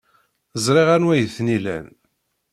[0.65, 1.87] Ẓriɣ anwa ay ten-ilan.